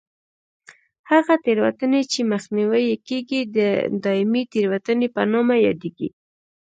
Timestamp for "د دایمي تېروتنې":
3.55-5.07